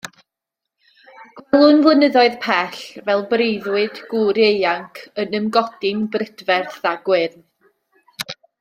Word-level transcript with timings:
Gwelwn 1.55 1.83
fynyddoedd 1.87 2.37
pell, 2.45 2.79
fel 3.09 3.21
breuddwyd 3.33 4.01
gŵr 4.15 4.41
ieuanc, 4.47 5.05
yn 5.25 5.39
ymgodi'n 5.41 6.03
brydferth 6.17 6.83
a 6.95 6.97
gwyrdd. 7.11 7.39